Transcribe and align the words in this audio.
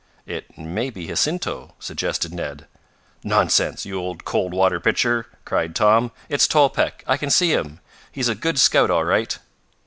"It 0.25 0.57
may 0.57 0.89
be 0.89 1.05
Jacinto," 1.05 1.75
suggested 1.77 2.33
Ned. 2.33 2.65
"Nonsense! 3.23 3.85
you 3.85 3.99
old 3.99 4.25
cold 4.25 4.51
water 4.51 4.79
pitcher!" 4.79 5.27
cried 5.45 5.75
Tom. 5.75 6.11
"It's 6.27 6.47
Tolpec! 6.47 7.03
I 7.05 7.17
can 7.17 7.29
see 7.29 7.51
him! 7.53 7.79
He's 8.11 8.27
a 8.27 8.33
good 8.33 8.57
scout 8.57 8.89
all 8.89 9.03
right!" 9.03 9.37